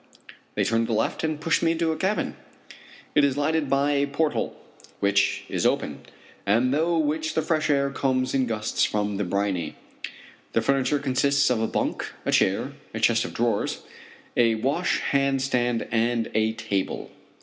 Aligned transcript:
They 0.55 0.63
turn 0.63 0.81
to 0.87 0.87
the 0.87 0.97
left 0.97 1.23
and 1.23 1.39
push 1.39 1.61
me 1.61 1.73
into 1.73 1.91
a 1.91 1.95
cabin. 1.95 2.35
It 3.13 3.23
is 3.23 3.37
lighted 3.37 3.69
by 3.69 3.91
a 3.91 4.07
port 4.07 4.33
hole, 4.33 4.55
which 4.99 5.43
is 5.47 5.63
open, 5.63 5.99
and 6.43 6.73
through 6.73 6.97
which 6.97 7.35
the 7.35 7.43
fresh 7.43 7.69
air 7.69 7.91
comes 7.91 8.33
in 8.33 8.47
gusts 8.47 8.83
from 8.83 9.17
the 9.17 9.23
briny. 9.23 9.75
The 10.53 10.61
furniture 10.63 10.97
consists 10.97 11.51
of 11.51 11.61
a 11.61 11.67
bunk, 11.67 12.11
a 12.25 12.31
chair, 12.31 12.71
a 12.95 12.99
chest 12.99 13.25
of 13.25 13.35
drawers, 13.35 13.83
a 14.35 14.55
wash 14.55 15.01
hand 15.01 15.39
stand 15.43 15.87
and 15.91 16.31
a 16.33 16.53
table. 16.53 17.11